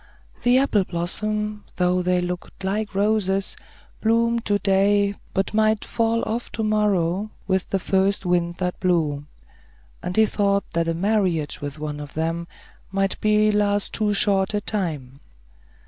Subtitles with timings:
[0.41, 3.55] The apple blossoms, though they looked like roses,
[4.01, 9.27] bloomed to day, but might fall off to morrow, with the first wind that blew;
[10.01, 12.47] and he thought that a marriage with one of them
[12.91, 15.19] might last too short a time.